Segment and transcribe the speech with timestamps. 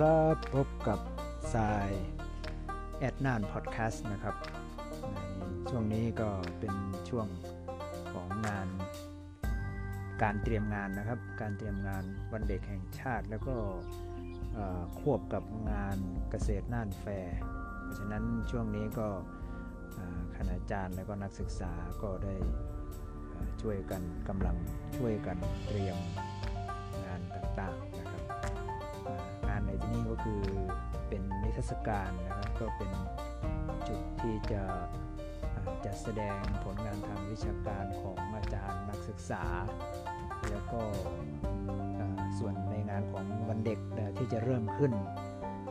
[0.00, 1.00] ครับ พบกับ
[1.54, 1.90] สาย
[2.98, 4.36] แอดนานพอดแคสต์นะครับ
[5.38, 6.74] ในช่วงนี้ก็เป็น
[7.08, 7.26] ช่วง
[8.12, 8.68] ของงาน
[10.22, 13.56] การเตรียมงานนะครับ การเตรียมงานวันเด็กแห่งชาติแล้วก็
[15.00, 15.98] ควบกับงาน
[16.30, 17.38] เกษตรน่านแฟร์
[17.80, 19.08] เพราะฉะนั้นช่วงนี้ก็
[20.36, 21.72] คณาจารย์และก็นักศึกษา
[22.02, 22.34] ก็ได้
[23.62, 24.56] ช่วยกันกำลัง
[24.96, 25.98] ช่วยกันเตรียม
[27.06, 28.03] งานต่างๆ
[30.14, 30.42] ก็คือ
[31.08, 32.90] เป็นนิทรรศการนะครับก็เป็น
[33.88, 34.62] จุดที่จะ
[35.84, 39.42] จะแสดงผลงานทางวิชาการของอาจารย์นักศึกษา
[40.50, 40.80] แล้วก็
[42.38, 43.78] ส่วนในงานของวันเด็ก
[44.16, 44.92] ที่จะเริ่มขึ้น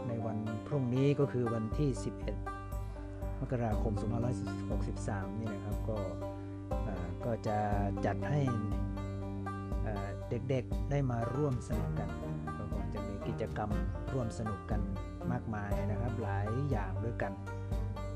[0.08, 1.90] ในวันพรุ่งนี้ก็คือวันที่
[2.66, 3.94] 11 มกราคม
[4.68, 5.98] 2563 นี่นะครับก็
[7.26, 7.58] ก็จะ
[8.05, 8.41] จัดให้
[10.30, 12.10] เด็กๆได้มาร่วมสนุกกัน
[13.27, 13.70] กิจกรรม
[14.13, 14.82] ร่วมสนุกกัน
[15.32, 17.34] มากมายนะครับ หลายอย่างด้วยกัน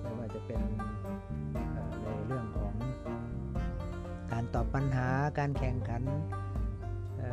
[0.01, 0.59] ไม่ว่าจะเป็น
[2.03, 2.73] ในเรื่องของ
[4.31, 5.07] การตอบปัญหา
[5.39, 6.03] การแข่งขัน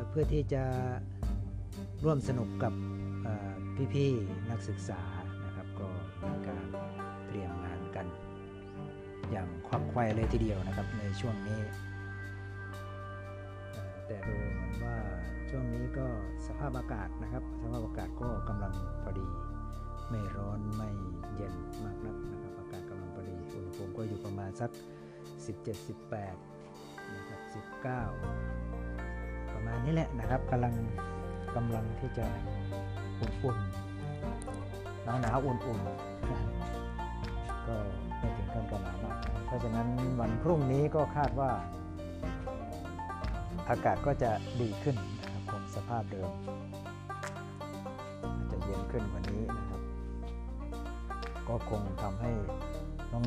[0.08, 0.64] เพื่อที่จะ
[2.04, 2.72] ร่วมสนุกกับ
[3.94, 5.02] พี่ๆนักศึกษา
[5.44, 5.86] นะครับก็
[6.28, 6.64] มีการ
[7.26, 8.06] เตรียมงานกัน
[9.30, 11.60] อย่างควักไขว่เลยทีเดียวนะครับในช่วงนี้
[14.06, 14.96] แต่ดูเหมือนว่า
[15.50, 16.06] ช่วงนี้ก็
[16.46, 19.28] สภาพอากาศนะครับ สภาพอากาศก็กำลังพอดี
[20.10, 20.90] ไม่ร้อนไม่
[21.34, 24.70] เย็นมากนักนะครับ อากาศกำลังพอดีอุณหภูมิก็อยู่ประมาณสัก
[25.52, 27.40] 17-18นะครับ
[28.42, 30.74] 19 ประมาณนี้แหละนะครับกำลัง
[31.56, 32.26] กำลังที่จะ
[33.20, 37.76] อุ่นๆหนาวหนาวอุ่นๆก็
[38.18, 39.86] ไม่ถึงขั้นกระหนาวมากเพราะฉะนั้น
[40.20, 41.50] วันพรุ่งนี้ก็คาดว่า
[43.70, 46.30] อากาศก็จะดีขึ้นาพเดิม
[48.50, 49.80] จะเย็นขึ้นกว่านี้นะครับ
[51.48, 52.32] ก็คงทำให้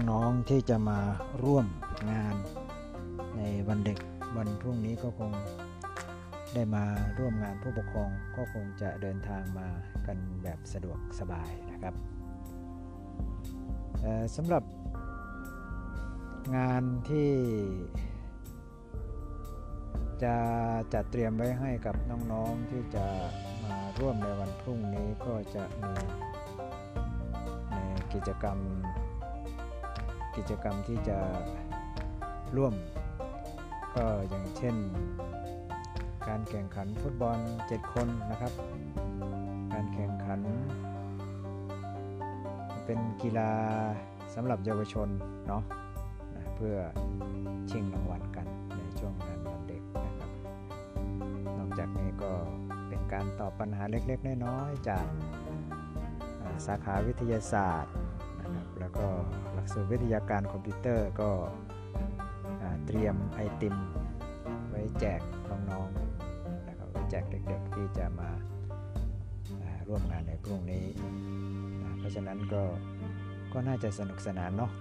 [0.09, 1.00] น้องๆที่จะมา
[1.44, 1.66] ร่วม
[2.12, 2.36] งาน
[3.38, 4.00] ในวันเด็ก
[4.38, 5.31] วันพรุ่งนี้ก็คง
[6.53, 6.86] ได้มา
[7.18, 9.68] ร่วมงานผู้ปกครองก็คงจะเดินทางมา
[10.08, 11.96] กันแบบสะดวกสบายนะครับ
[14.36, 14.64] สำหรับ
[16.58, 17.30] งานที่
[20.23, 20.35] จะ
[20.94, 21.95] จัดเตรียมไว้ให้กับ
[22.31, 23.05] น้องๆที่จะ
[23.63, 25.94] มาร่วมในวันพรุ่งนี้ก็จะมี
[27.72, 27.75] ใน
[28.13, 28.57] กิจกรรม
[30.35, 31.19] กิจกรรมที่จะ
[32.57, 32.73] ร่วม
[33.95, 34.75] ก็อย่างเช่น
[36.28, 38.53] การแข่งขันฟุตบอล 7 คนนะครับ
[39.73, 40.39] การแข่งขัน
[42.85, 43.51] เป็นกีฬา
[44.35, 45.09] สำหรับเยาวชน
[45.47, 45.63] เนาะ
[46.55, 46.78] เพื่อ
[47.69, 48.47] ชิงรางวัลกัน
[48.78, 50.06] ในช่วงงานวันเด็กนะครับนอก
[51.78, 52.32] จากนี้ก็
[52.88, 55.06] เป็นการตอบปัญหาเล็กๆ น้อยๆ จาก
[56.66, 57.94] สาขาวิทยาศาสตร์
[58.42, 59.08] นะครับแล้วก็
[59.54, 61.30] หลักสูตรวิทยาการคอมพิวเตอร์ก็
[62.86, 63.76] เตรียมไอติม
[64.70, 68.30] ไว้แจกน้องๆนะครับแจกเด็กๆ ที่จะมา
[69.88, 70.86] ร่วมงานในพรุ่งนี้
[72.00, 72.64] เพราะฉะนั้นก็
[73.54, 74.72] ก็น่าจะสนุกสนานเนาะ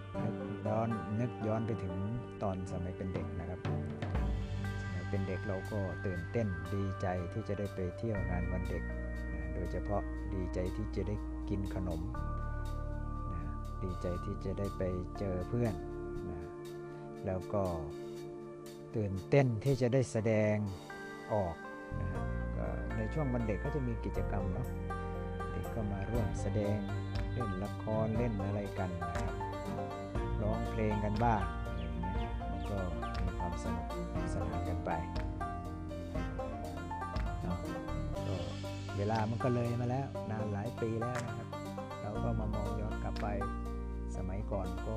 [0.67, 0.89] ย้อน
[1.21, 1.95] นึกย้อนไปถึง
[2.43, 3.61] ตอนสมัยเป็นเด็กนะครับ
[5.09, 10.03] เป็นเด็กเราก็ตื่นเต้นดีใจที่จะได้ไปเที่ยวงานวันเด็กนะโดยเฉพาะ
[10.35, 11.15] ดีใจที่จะได้
[11.49, 12.01] กินขนม
[13.33, 13.41] นะ
[13.83, 14.83] ดีใจที่จะได้ไป
[15.19, 15.75] เจอเพื่อน
[16.29, 16.39] นะ
[17.27, 17.63] แล้วก็
[18.97, 20.57] ตื่นเต้นที่จะได้แสดง
[21.33, 21.57] ออก
[22.01, 22.09] นะ
[22.97, 24.69] ในช่วงวันเด็กก็จะมีกิจกรรมเนาะ
[25.53, 26.77] เด็กก็มาร่วมแสดง
[27.33, 29.33] เล่นละครเล่นอะไรกันนะครับ
[30.43, 32.79] ร้องเพลงกันบ้างอะไรอย่างเงี้ยมันก็
[33.65, 33.87] สนุก
[34.35, 34.91] สนานกันไป
[37.43, 37.59] เนาะ
[38.27, 38.37] ก็
[38.97, 41.49] เวลามันก็เลยมาแล้วนานหลายปีแล้วนะครับ
[42.03, 43.27] เราก็มามองย้อนกลับไป
[44.17, 44.97] สมัยก่อนก็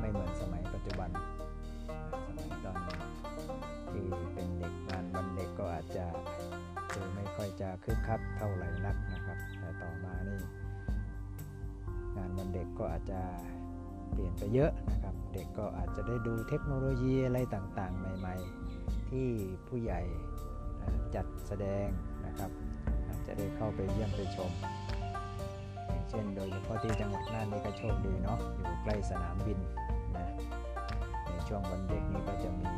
[0.00, 1.10] ไม่เหมือนสมัยปัจจุบัน
[2.26, 2.78] สมัยตอน
[3.92, 6.04] ที่เป็นเด็กงานวันเด็กก็อาจจะ
[6.90, 10.40] คือไม่ค่อยจะคึกคักเท่าไหร่นักนะครับ แต่ต่อมานี่
[12.16, 13.20] งานวันเด็กก็อาจจะ
[14.12, 14.72] เปลี่ยนไปเยอะ
[15.32, 19.28] เด็กก็อาจจะได้ดูเทคโนโลยีอะไรต่างๆ ใหม่ๆ ที่
[19.68, 20.00] ผู้ใหญ่
[21.14, 21.88] จัดแสดง
[22.26, 22.50] นะครับ
[23.08, 24.52] อาจจะได้เข้าไปเยี่ยมไปชม
[25.86, 29.58] อย่างเช่นโดยเฉพาะที่จังหวัดน่านนี่ก็โชคดีเนาะอยู่ใกล้สนามบิน
[30.16, 30.26] นะ
[31.26, 32.70] ในช่วงวันเด็กนี้ก็จะมี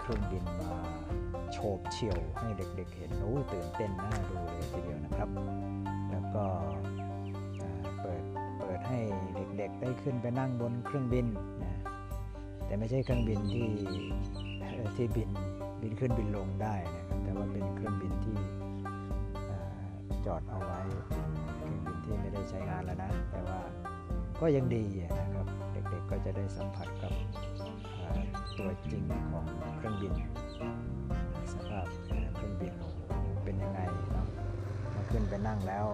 [0.00, 0.72] เครื่องบินมา
[1.52, 5.28] โฉบเฉี่ยวให้เด็กๆเห็นโอ้ตื่นเต้นน่าดูเลยทีเดียวนะครับ
[6.10, 6.44] แล้วก็
[8.88, 8.98] ให้
[9.56, 11.26] เด็กๆได้ขึ้นไปนั่งบนเครื่องบิน
[11.62, 11.72] นะ
[12.66, 13.68] แต่ไม่ใช่เครื่องบินที่
[14.96, 15.30] ที่บิน
[15.82, 18.36] บินขึ้นบินลงได้นะครับแต่ว่าเป็นเครื่องบินที่
[20.26, 21.28] จอดเอาไว้เครื่อง
[21.86, 23.60] บินที่ไม่ได้ใช้งานแล้วนะ แต่ว่า
[24.40, 24.84] ก็ยังดี
[25.18, 27.12] นะครับ เด็กๆก็จะได้สัมผัสกับ
[28.58, 29.44] ตัวจริงของ
[29.76, 30.12] เครื่องบิน
[31.52, 31.86] สภาพ
[32.34, 32.74] เครื่องบิน
[33.44, 33.80] เป็นยังไง
[34.12, 34.26] เนาะ
[34.94, 35.86] มาขึ้นไปนั่งแล้ว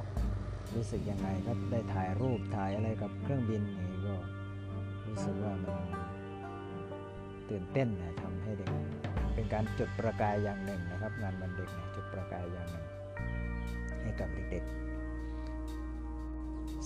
[0.75, 4.15] รู้สึกยังไงก็ได้ถ่ายรูปถ่ายอะไรกับเครื่องบินนี่ก็
[5.09, 5.77] รู้สึกว่ามัน
[7.51, 8.69] ตื่นเต้นนะทำให้เด็ก
[9.35, 12.87] เป็นการจุดประกายอย่างหนึ่งนะครับ งานวันเด็กนี่ยจุดประกายอย่างหนึ่ง
[14.03, 14.73] ให้กับเด็กๆ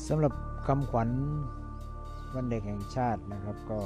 [0.06, 0.32] สำหรับ
[0.66, 1.10] คำขวัญ
[2.34, 3.80] วันเด็กแห่งชาตินะครับก็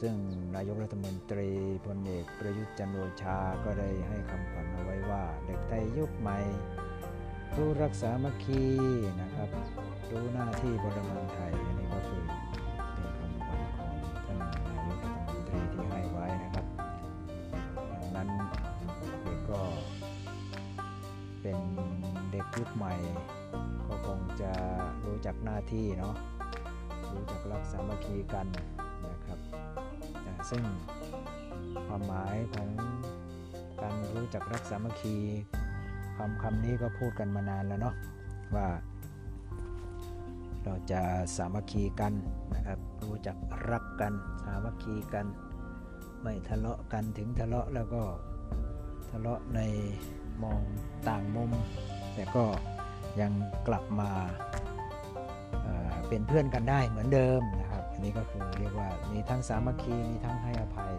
[0.00, 0.14] ซึ่ง
[0.56, 1.50] นายกรัฐมนตรี
[1.86, 6.38] พลเอกประยุทธ์จันโอชาก็ได้ให้คำขวัญเอาไว้ว่า เด็กไทยยุคใหม่
[7.58, 8.62] รู้รักษามัคคี
[9.22, 9.48] นะครับ
[10.10, 13.92] รู้หน้าที่พลเมืองไทยอันนี้ก็คือเป็นคำขวัญของ
[14.26, 16.66] ท่านนายกรัฐมนตรีที่ให้ไว้นะครับ
[17.92, 18.28] ดังนั้น
[19.22, 19.60] เด็กก็
[21.42, 21.58] เป็น
[22.30, 22.94] เด็กยุคใหม่
[23.88, 24.52] ก็คงจะ
[25.06, 26.14] รู้จักหน้าที่เนาะ
[27.14, 28.46] รู้จักรักษามัคคีกัน
[29.10, 29.38] นะครับ
[30.50, 30.64] ซึ่ง
[31.86, 32.68] ความหมายของ
[33.82, 35.18] การรู้จักรักษามัคคี
[36.16, 37.94] คำคำนี้ก็พูดกันมานานแล้วเนาะ
[38.54, 38.68] ว่า
[40.64, 41.00] เราจะ
[41.36, 42.12] สามัคคีกัน
[42.54, 43.36] นะครับรู้จัก
[43.70, 44.12] รักกัน
[44.44, 45.26] สามัคคีกัน
[46.22, 48.02] ไม่ทะเลาะกันถึงทะเลาะแล้วก็
[49.10, 49.60] ทะเลาะใน
[50.42, 50.60] มอง
[51.08, 51.50] ต่างมุม
[52.14, 52.44] แต่ก็
[53.20, 53.32] ยัง
[53.68, 54.10] กลับมา
[55.62, 60.94] เอ่อเป็นเพื่อนกันได้เหมือนเดิมนะครับ อันนี้ก็คือเรียกว่ามีทั้งสามัคคีมีทั้งให้อภัย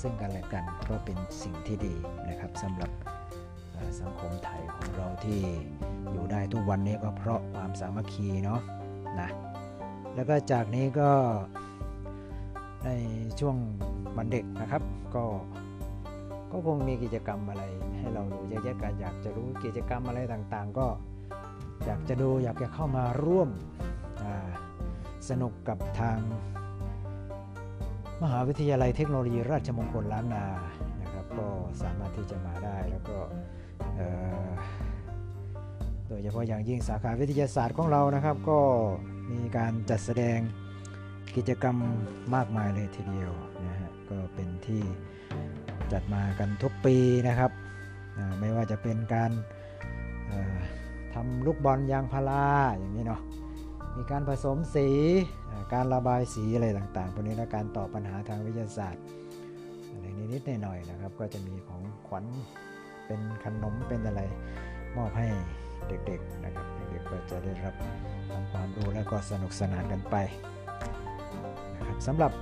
[0.00, 1.94] ซึ่งกันและกันก็เป็นสิ่งที่ดี
[2.28, 2.90] นะครับสำหรับ
[4.00, 5.40] สังคมไทยของเราที่
[6.12, 8.60] อยู่ได้ทุกวันนี้ก็เพราะความสามัคคีเนาะ
[9.20, 9.30] นะ
[10.14, 11.10] แล้วก็จากนี้ก็
[12.84, 12.90] ใน
[13.40, 13.56] ช่วง
[14.16, 14.82] วันเด็กนะครับ
[15.14, 15.24] ก็
[16.52, 17.64] ก็คงมีกิจกรรมอะไร
[17.98, 20.86] ให้เราดูเยอะแยะกันอยากจะรู้กิจกรรมอะไรต่างๆ ก็
[21.86, 23.48] อยากจะดูอยากจะเข้ามาร่วม
[25.28, 26.18] สนุกกับทาง
[28.22, 30.46] มหาวิทยาลัยเทคโนโลยีราชมงคลล้านนา
[31.00, 31.48] นะครับ ก็
[31.82, 33.18] สามารถที่จะมาได้แล้วก็
[36.08, 38.58] โดยเฉพาะอย่างยิ่งสาขาวิทยาศาสตร์ของเรานะครับ ก็
[39.30, 40.38] มีการจัดแสดง
[41.36, 41.76] กิจกรรม
[42.34, 43.32] มากมายเลยทีเดียว
[43.66, 44.82] นะฮะก็เป็นที่
[45.92, 46.96] จัดมากันทุกปี
[47.28, 47.50] นะครับ
[48.40, 49.30] ไม่ว่าจะเป็นการ
[51.14, 52.46] ทำลูกบอลยางพารา
[52.78, 53.20] อย่างนี้เนาะ
[53.96, 54.88] มีการผสมสี
[55.74, 59.02] การระบายสีอะไรต่างๆพวกนี้และการตอบปัญหาทางวิทยาศาสตร์
[59.90, 62.24] อะไรนิดๆหน่อยๆนะครับ ก็จะมีของขวัญ
[63.12, 64.22] เป็นขนมเป็นอะไร
[64.96, 65.26] มอบให้
[65.88, 67.74] เด็กๆนะครับเด็กๆก็จะได้รับ
[68.52, 70.16] ความรู้และก็สนุกสนานกันไป
[71.76, 72.32] นะครับสำหรับ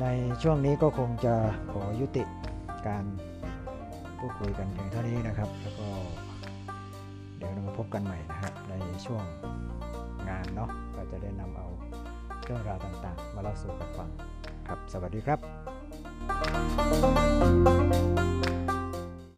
[0.00, 0.06] ใน
[0.42, 1.34] ช่วงนี้ก็คงจะ
[1.72, 2.24] ขอยุติ
[2.88, 3.04] การ
[4.18, 5.88] พูดคุยกันเพียงเท่านี้นะครับ แล้วก็
[7.36, 8.74] เดี๋ยวเรามาพบกันใหม่นะครับใน
[9.06, 9.24] ช่วง
[10.28, 11.68] งานเนาะก็จะได้นำเอา
[12.44, 14.10] เรื่องราวต่างๆ มาเล่าสู่กันฟัง
[14.68, 15.38] ครับ สวัสดีครับ